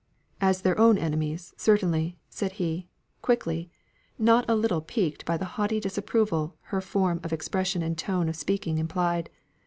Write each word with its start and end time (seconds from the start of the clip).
"As 0.41 0.63
their 0.63 0.79
own 0.79 0.97
enemies, 0.97 1.53
certainly," 1.57 2.17
said 2.27 2.53
he, 2.53 2.87
quickly, 3.21 3.69
not 4.17 4.49
a 4.49 4.55
little 4.55 4.81
piqued 4.81 5.25
by 5.27 5.37
the 5.37 5.45
haughty 5.61 5.79
disapproval 5.79 6.55
her 6.73 6.81
form 6.81 7.19
of 7.23 7.31
expression 7.31 7.83
and 7.83 7.95
tone 7.95 8.27
of 8.27 8.35
speaking 8.35 8.79
implied. 8.79 9.29